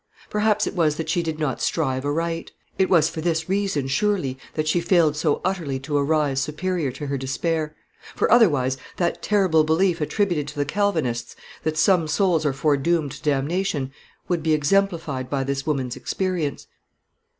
[0.31, 4.35] Perhaps it was that she did not strive aright; it was for this reason, surely,
[4.55, 7.75] that she failed so utterly to arise superior to her despair;
[8.15, 13.21] for otherwise that terrible belief attributed to the Calvinists, that some souls are foredoomed to
[13.21, 13.91] damnation,
[14.27, 16.65] would be exemplified by this woman's experience.